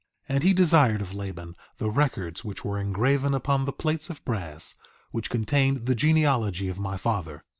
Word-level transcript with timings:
3:12 0.27 0.35
And 0.35 0.43
he 0.43 0.53
desired 0.53 1.01
of 1.03 1.13
Laban 1.13 1.55
the 1.77 1.91
records 1.91 2.43
which 2.43 2.65
were 2.65 2.79
engraven 2.79 3.35
upon 3.35 3.65
the 3.65 3.71
plates 3.71 4.09
of 4.09 4.25
brass, 4.25 4.73
which 5.11 5.29
contained 5.29 5.85
the 5.85 5.93
genealogy 5.93 6.69
of 6.69 6.79
my 6.79 6.97
father. 6.97 7.43